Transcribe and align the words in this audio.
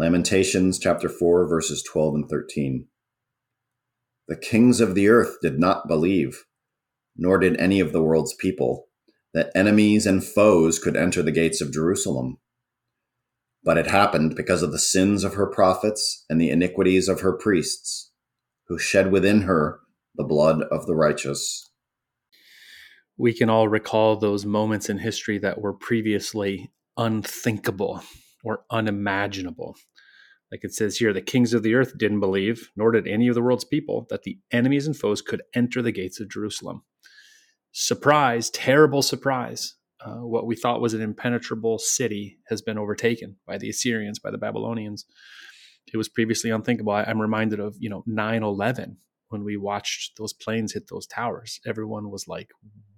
Lamentations 0.00 0.78
chapter 0.78 1.10
4, 1.10 1.46
verses 1.46 1.82
12 1.82 2.14
and 2.14 2.30
13. 2.30 2.86
The 4.28 4.36
kings 4.36 4.80
of 4.80 4.94
the 4.94 5.08
earth 5.08 5.36
did 5.42 5.60
not 5.60 5.88
believe, 5.88 6.46
nor 7.18 7.36
did 7.36 7.60
any 7.60 7.80
of 7.80 7.92
the 7.92 8.02
world's 8.02 8.32
people, 8.32 8.86
that 9.34 9.52
enemies 9.54 10.06
and 10.06 10.24
foes 10.24 10.78
could 10.78 10.96
enter 10.96 11.22
the 11.22 11.30
gates 11.30 11.60
of 11.60 11.70
Jerusalem. 11.70 12.38
But 13.62 13.76
it 13.76 13.88
happened 13.88 14.36
because 14.36 14.62
of 14.62 14.72
the 14.72 14.78
sins 14.78 15.22
of 15.22 15.34
her 15.34 15.46
prophets 15.46 16.24
and 16.30 16.40
the 16.40 16.48
iniquities 16.48 17.06
of 17.06 17.20
her 17.20 17.36
priests, 17.36 18.10
who 18.68 18.78
shed 18.78 19.12
within 19.12 19.42
her 19.42 19.80
the 20.14 20.24
blood 20.24 20.62
of 20.70 20.86
the 20.86 20.94
righteous. 20.94 21.70
We 23.18 23.34
can 23.34 23.50
all 23.50 23.68
recall 23.68 24.16
those 24.16 24.46
moments 24.46 24.88
in 24.88 24.96
history 24.96 25.36
that 25.40 25.60
were 25.60 25.74
previously 25.74 26.70
unthinkable 26.96 28.02
or 28.42 28.64
unimaginable. 28.70 29.76
Like 30.50 30.64
it 30.64 30.74
says 30.74 30.96
here, 30.96 31.12
the 31.12 31.22
kings 31.22 31.54
of 31.54 31.62
the 31.62 31.74
earth 31.74 31.96
didn't 31.96 32.20
believe, 32.20 32.70
nor 32.76 32.90
did 32.90 33.06
any 33.06 33.28
of 33.28 33.34
the 33.34 33.42
world's 33.42 33.64
people, 33.64 34.06
that 34.10 34.24
the 34.24 34.38
enemies 34.50 34.86
and 34.86 34.96
foes 34.96 35.22
could 35.22 35.42
enter 35.54 35.80
the 35.80 35.92
gates 35.92 36.20
of 36.20 36.28
Jerusalem. 36.28 36.82
Surprise, 37.72 38.50
terrible 38.50 39.02
surprise. 39.02 39.74
Uh, 40.04 40.24
what 40.24 40.46
we 40.46 40.56
thought 40.56 40.80
was 40.80 40.94
an 40.94 41.02
impenetrable 41.02 41.78
city 41.78 42.38
has 42.48 42.62
been 42.62 42.78
overtaken 42.78 43.36
by 43.46 43.58
the 43.58 43.68
Assyrians, 43.68 44.18
by 44.18 44.30
the 44.30 44.38
Babylonians. 44.38 45.04
It 45.92 45.96
was 45.96 46.08
previously 46.08 46.50
unthinkable. 46.50 46.92
I, 46.92 47.04
I'm 47.04 47.20
reminded 47.20 47.60
of, 47.60 47.76
you 47.78 47.88
know, 47.88 48.02
9 48.06 48.42
11 48.42 48.96
when 49.28 49.44
we 49.44 49.56
watched 49.56 50.16
those 50.18 50.32
planes 50.32 50.72
hit 50.72 50.88
those 50.88 51.06
towers. 51.06 51.60
Everyone 51.64 52.10
was 52.10 52.26
like, 52.26 52.50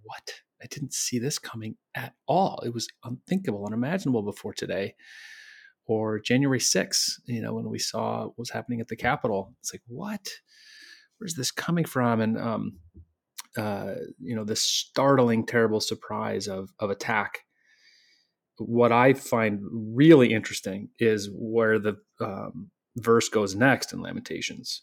what? 0.03 0.33
I 0.63 0.67
didn't 0.67 0.95
see 0.95 1.19
this 1.19 1.39
coming 1.39 1.77
at 1.95 2.15
all. 2.27 2.63
It 2.65 2.73
was 2.73 2.89
unthinkable, 3.05 3.67
unimaginable 3.67 4.23
before 4.23 4.55
today. 4.55 4.95
Or 5.87 6.21
January 6.21 6.61
6th, 6.61 7.21
you 7.27 7.43
know, 7.43 7.55
when 7.55 7.69
we 7.69 7.79
saw 7.79 8.27
what 8.27 8.39
was 8.39 8.51
happening 8.51 8.81
at 8.81 8.89
the 8.89 8.97
Capitol, 8.97 9.55
it's 9.61 9.75
like, 9.75 9.83
what? 9.87 10.29
Where's 11.19 11.35
this 11.35 11.51
coming 11.51 11.85
from? 11.85 12.21
And, 12.21 12.39
um, 12.39 12.79
uh, 13.57 13.95
you 14.19 14.35
know, 14.35 14.45
this 14.45 14.63
startling, 14.63 15.45
terrible 15.45 15.81
surprise 15.81 16.49
of, 16.49 16.71
of 16.79 16.91
attack. 16.91 17.41
What 18.59 18.93
I 18.93 19.15
find 19.15 19.61
really 19.71 20.33
interesting 20.33 20.89
is 20.99 21.29
where 21.33 21.79
the 21.79 21.97
um, 22.21 22.71
verse 22.97 23.29
goes 23.29 23.55
next 23.55 23.93
in 23.93 24.01
Lamentations. 24.01 24.83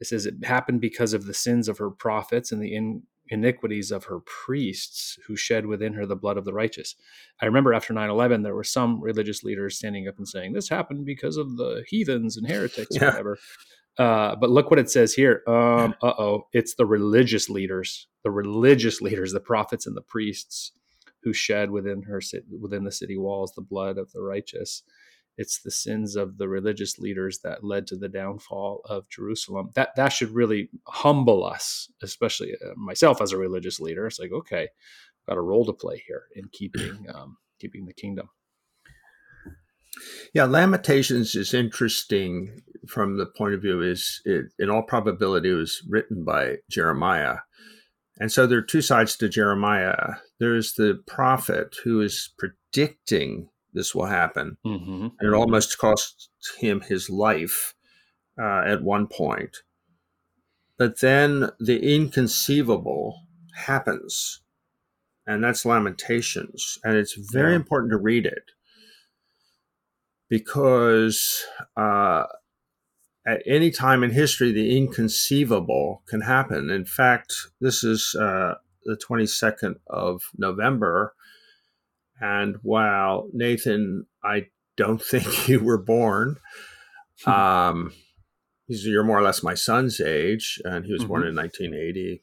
It 0.00 0.06
says, 0.06 0.26
It 0.26 0.44
happened 0.44 0.80
because 0.80 1.12
of 1.12 1.26
the 1.26 1.34
sins 1.34 1.68
of 1.68 1.78
her 1.78 1.90
prophets 1.90 2.50
and 2.50 2.62
the 2.62 2.74
in, 2.74 3.02
iniquities 3.30 3.90
of 3.90 4.04
her 4.04 4.20
priests 4.20 5.18
who 5.26 5.36
shed 5.36 5.66
within 5.66 5.94
her 5.94 6.04
the 6.04 6.16
blood 6.16 6.36
of 6.36 6.44
the 6.44 6.52
righteous. 6.52 6.96
I 7.40 7.46
remember 7.46 7.72
after 7.72 7.92
9 7.92 8.10
11, 8.10 8.42
there 8.42 8.54
were 8.54 8.64
some 8.64 9.00
religious 9.00 9.42
leaders 9.42 9.76
standing 9.76 10.08
up 10.08 10.18
and 10.18 10.28
saying, 10.28 10.52
This 10.52 10.68
happened 10.68 11.06
because 11.06 11.36
of 11.36 11.56
the 11.56 11.84
heathens 11.88 12.36
and 12.36 12.46
heretics 12.46 12.88
yeah. 12.90 13.04
or 13.04 13.06
whatever. 13.06 13.38
Uh, 13.98 14.36
but 14.36 14.50
look 14.50 14.70
what 14.70 14.78
it 14.78 14.90
says 14.90 15.14
here. 15.14 15.42
Um, 15.46 15.94
uh 16.02 16.12
oh, 16.18 16.48
it's 16.52 16.74
the 16.74 16.86
religious 16.86 17.50
leaders, 17.50 18.06
the 18.24 18.30
religious 18.30 19.00
leaders, 19.00 19.32
the 19.32 19.40
prophets 19.40 19.86
and 19.86 19.96
the 19.96 20.02
priests 20.02 20.72
who 21.22 21.32
shed 21.32 21.70
within 21.70 22.02
her 22.02 22.20
within 22.60 22.84
the 22.84 22.92
city 22.92 23.16
walls 23.18 23.52
the 23.54 23.60
blood 23.60 23.98
of 23.98 24.10
the 24.12 24.22
righteous 24.22 24.82
it's 25.40 25.62
the 25.62 25.70
sins 25.70 26.16
of 26.16 26.36
the 26.36 26.48
religious 26.48 26.98
leaders 26.98 27.38
that 27.38 27.64
led 27.64 27.86
to 27.86 27.96
the 27.96 28.10
downfall 28.10 28.82
of 28.84 29.08
Jerusalem. 29.08 29.70
That 29.74 29.96
that 29.96 30.10
should 30.10 30.30
really 30.30 30.68
humble 30.86 31.46
us, 31.46 31.90
especially 32.02 32.52
uh, 32.52 32.74
myself 32.76 33.22
as 33.22 33.32
a 33.32 33.38
religious 33.38 33.80
leader. 33.80 34.06
It's 34.06 34.18
like, 34.18 34.32
okay, 34.32 34.64
I've 34.64 35.26
got 35.26 35.38
a 35.38 35.42
role 35.42 35.64
to 35.64 35.72
play 35.72 36.02
here 36.06 36.24
in 36.36 36.44
keeping 36.52 37.06
um, 37.14 37.38
keeping 37.58 37.86
the 37.86 37.94
kingdom. 37.94 38.28
Yeah, 40.34 40.44
Lamentations 40.44 41.34
is 41.34 41.54
interesting 41.54 42.60
from 42.86 43.16
the 43.16 43.26
point 43.26 43.54
of 43.54 43.62
view 43.62 43.82
is 43.82 44.20
it, 44.26 44.46
in 44.58 44.70
all 44.70 44.82
probability 44.82 45.50
it 45.50 45.54
was 45.54 45.82
written 45.88 46.22
by 46.22 46.56
Jeremiah. 46.70 47.38
And 48.18 48.30
so 48.30 48.46
there 48.46 48.58
are 48.58 48.62
two 48.62 48.82
sides 48.82 49.16
to 49.16 49.28
Jeremiah. 49.28 50.16
There's 50.38 50.74
the 50.74 51.02
prophet 51.06 51.76
who 51.82 52.00
is 52.00 52.32
predicting 52.38 53.48
this 53.72 53.94
will 53.94 54.06
happen. 54.06 54.56
Mm-hmm. 54.64 55.08
And 55.18 55.28
it 55.28 55.34
almost 55.34 55.78
cost 55.78 56.30
him 56.58 56.80
his 56.80 57.10
life 57.10 57.74
uh, 58.40 58.62
at 58.66 58.82
one 58.82 59.06
point. 59.06 59.58
But 60.78 61.00
then 61.00 61.50
the 61.58 61.94
inconceivable 61.94 63.26
happens, 63.54 64.40
and 65.26 65.44
that's 65.44 65.66
Lamentations. 65.66 66.78
And 66.82 66.96
it's 66.96 67.14
very 67.14 67.52
yeah. 67.52 67.56
important 67.56 67.92
to 67.92 67.98
read 67.98 68.24
it 68.24 68.52
because 70.30 71.44
uh, 71.76 72.24
at 73.26 73.42
any 73.46 73.70
time 73.70 74.02
in 74.02 74.10
history, 74.10 74.52
the 74.52 74.76
inconceivable 74.76 76.02
can 76.08 76.22
happen. 76.22 76.70
In 76.70 76.86
fact, 76.86 77.34
this 77.60 77.84
is 77.84 78.16
uh, 78.18 78.54
the 78.84 78.96
22nd 78.96 79.74
of 79.88 80.22
November 80.38 81.14
and 82.20 82.56
while 82.62 83.28
Nathan, 83.32 84.06
I 84.22 84.46
don't 84.76 85.02
think 85.02 85.48
you 85.48 85.60
were 85.60 85.78
born. 85.78 86.36
Hmm. 87.24 87.30
Um, 87.30 87.92
he's 88.66 88.84
you're 88.84 89.04
more 89.04 89.18
or 89.18 89.22
less 89.22 89.42
my 89.42 89.54
son's 89.54 90.00
age, 90.00 90.60
and 90.64 90.84
he 90.84 90.92
was 90.92 91.02
mm-hmm. 91.02 91.08
born 91.08 91.26
in 91.26 91.34
1980. 91.34 92.22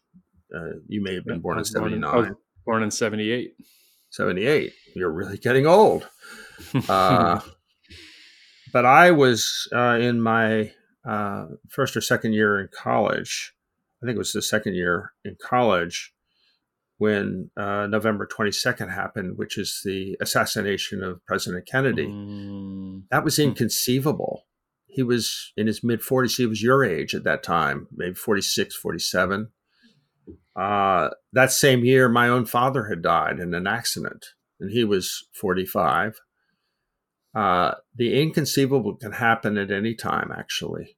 Uh, 0.56 0.80
you 0.88 1.04
may 1.04 1.16
have 1.16 1.26
been 1.26 1.36
yeah, 1.36 1.42
born 1.42 1.58
in 1.58 1.66
79. 1.66 2.12
Born 2.12 2.26
in, 2.26 2.36
born 2.66 2.84
in 2.84 2.92
78. 2.92 3.54
78. 4.10 4.74
You're 4.96 5.12
really 5.12 5.38
getting 5.38 5.68
old. 5.68 6.08
Uh, 6.88 7.42
but 8.74 8.86
I 8.86 9.12
was 9.12 9.68
uh, 9.76 9.98
in 10.00 10.22
my 10.22 10.72
uh, 11.06 11.48
first 11.68 11.98
or 11.98 12.02
second 12.02 12.34
year 12.34 12.60
in 12.60 12.70
college. 12.74 13.54
I 14.02 14.06
think 14.06 14.16
it 14.16 14.20
was 14.20 14.34
the 14.34 14.42
second 14.42 14.76
year 14.76 15.14
in 15.26 15.36
college 15.42 16.14
when 16.98 17.52
uh, 17.56 17.88
November 17.88 18.28
22nd 18.28 18.94
happened, 18.94 19.38
which 19.38 19.58
is 19.58 19.82
the 19.86 20.18
assassination 20.20 21.04
of 21.04 21.24
President 21.26 21.68
Kennedy. 21.68 22.08
Mm. 22.08 23.04
That 23.12 23.24
was 23.24 23.38
hmm. 23.38 23.44
inconceivable. 23.44 24.48
He 24.88 25.04
was 25.04 25.54
in 25.56 25.68
his 25.68 25.84
mid 25.84 26.02
40s. 26.02 26.38
He 26.38 26.48
was 26.48 26.64
your 26.64 26.84
age 26.84 27.14
at 27.14 27.24
that 27.24 27.44
time, 27.44 27.88
maybe 27.92 28.16
46, 28.16 28.76
47. 28.76 29.50
Uh, 30.56 31.10
that 31.34 31.52
same 31.52 31.86
year, 31.86 32.10
my 32.10 32.28
own 32.28 32.46
father 32.46 32.86
had 32.86 33.04
died 33.04 33.40
in 33.40 33.54
an 33.54 33.68
accident, 33.68 34.26
and 34.60 34.72
he 34.72 34.84
was 34.84 35.28
45. 35.40 36.20
Uh, 37.36 37.76
the 37.96 38.20
inconceivable 38.20 38.96
can 38.96 39.12
happen 39.12 39.58
at 39.58 39.70
any 39.70 39.94
time, 39.94 40.32
actually. 40.36 40.98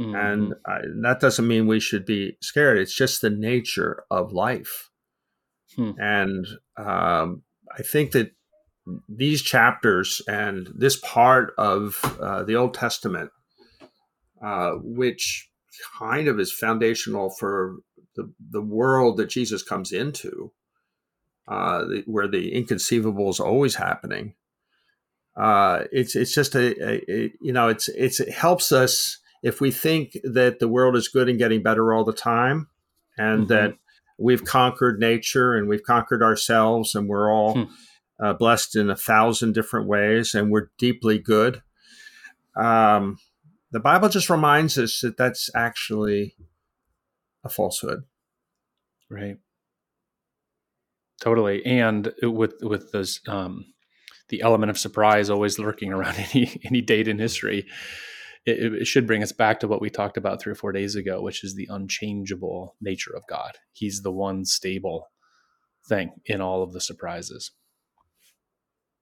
Mm-hmm. 0.00 0.14
And 0.14 0.54
I, 0.66 0.78
that 1.02 1.20
doesn't 1.20 1.46
mean 1.46 1.66
we 1.66 1.80
should 1.80 2.06
be 2.06 2.38
scared. 2.40 2.78
It's 2.78 2.94
just 2.94 3.20
the 3.20 3.30
nature 3.30 4.04
of 4.10 4.32
life. 4.32 4.90
Hmm. 5.76 5.92
And 5.98 6.46
um, 6.76 7.42
I 7.76 7.82
think 7.82 8.12
that 8.12 8.32
these 9.08 9.42
chapters 9.42 10.22
and 10.28 10.68
this 10.74 10.96
part 10.96 11.52
of 11.58 12.18
uh, 12.20 12.44
the 12.44 12.56
Old 12.56 12.74
Testament, 12.74 13.30
uh, 14.42 14.72
which 14.82 15.48
kind 15.98 16.28
of 16.28 16.40
is 16.40 16.52
foundational 16.52 17.30
for 17.30 17.76
the, 18.14 18.32
the 18.50 18.62
world 18.62 19.16
that 19.18 19.28
Jesus 19.28 19.62
comes 19.62 19.92
into, 19.92 20.52
uh, 21.48 21.84
the, 21.84 22.02
where 22.06 22.28
the 22.28 22.52
inconceivable 22.52 23.28
is 23.28 23.40
always 23.40 23.74
happening. 23.74 24.34
Uh, 25.36 25.84
it's 25.92 26.16
it's 26.16 26.34
just 26.34 26.54
a, 26.54 26.74
a, 26.82 27.12
a, 27.12 27.32
you 27.42 27.52
know 27.52 27.68
it's 27.68 27.88
it's 27.90 28.20
it 28.20 28.32
helps 28.32 28.72
us 28.72 29.18
if 29.42 29.60
we 29.60 29.70
think 29.70 30.16
that 30.24 30.60
the 30.60 30.68
world 30.68 30.96
is 30.96 31.08
good 31.08 31.28
and 31.28 31.38
getting 31.38 31.62
better 31.62 31.92
all 31.92 32.04
the 32.04 32.12
time, 32.12 32.68
and 33.18 33.40
mm-hmm. 33.40 33.48
that 33.48 33.74
we've 34.18 34.44
conquered 34.44 34.98
nature 34.98 35.54
and 35.54 35.68
we've 35.68 35.82
conquered 35.82 36.22
ourselves, 36.22 36.94
and 36.94 37.08
we're 37.08 37.32
all 37.32 37.54
hmm. 37.54 37.64
uh, 38.22 38.32
blessed 38.32 38.76
in 38.76 38.90
a 38.90 38.96
thousand 38.96 39.54
different 39.54 39.86
ways, 39.86 40.34
and 40.34 40.50
we're 40.50 40.70
deeply 40.78 41.18
good. 41.18 41.62
Um, 42.56 43.18
the 43.72 43.80
Bible 43.80 44.08
just 44.08 44.30
reminds 44.30 44.78
us 44.78 45.00
that 45.00 45.16
that's 45.16 45.50
actually 45.54 46.34
a 47.44 47.48
falsehood. 47.48 48.04
Right. 49.10 49.36
Totally, 51.20 51.64
and 51.64 52.12
with 52.22 52.54
with 52.62 52.92
those 52.92 53.20
um, 53.26 53.64
the 54.28 54.42
element 54.42 54.70
of 54.70 54.78
surprise 54.78 55.30
always 55.30 55.58
lurking 55.58 55.92
around 55.92 56.16
any 56.34 56.60
any 56.64 56.80
date 56.80 57.08
in 57.08 57.18
history 57.18 57.66
it, 58.46 58.74
it, 58.74 58.86
should 58.86 59.06
bring 59.06 59.22
us 59.22 59.32
back 59.32 59.60
to 59.60 59.68
what 59.68 59.80
we 59.80 59.90
talked 59.90 60.16
about 60.16 60.40
three 60.40 60.52
or 60.52 60.56
four 60.56 60.72
days 60.72 60.94
ago, 60.94 61.20
which 61.20 61.42
is 61.42 61.54
the 61.54 61.66
unchangeable 61.68 62.76
nature 62.80 63.14
of 63.14 63.26
God. 63.28 63.58
He's 63.72 64.02
the 64.02 64.12
one 64.12 64.44
stable 64.44 65.08
thing 65.88 66.12
in 66.24 66.40
all 66.40 66.62
of 66.62 66.72
the 66.72 66.80
surprises. 66.80 67.50